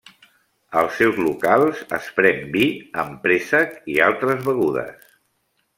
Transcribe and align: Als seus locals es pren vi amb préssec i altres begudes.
Als 0.79 0.95
seus 1.01 1.19
locals 1.25 1.83
es 1.99 2.09
pren 2.21 2.41
vi 2.57 2.65
amb 3.03 3.21
préssec 3.27 3.79
i 3.97 4.03
altres 4.11 4.45
begudes. 4.49 5.11